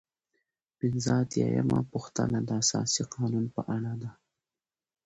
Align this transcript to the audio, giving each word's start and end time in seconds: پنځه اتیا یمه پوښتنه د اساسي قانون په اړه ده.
پنځه 0.79 1.11
اتیا 1.21 1.47
یمه 1.57 1.79
پوښتنه 1.91 2.37
د 2.43 2.49
اساسي 2.63 3.03
قانون 3.13 3.45
په 3.55 3.61
اړه 3.75 3.93
ده. 4.01 4.11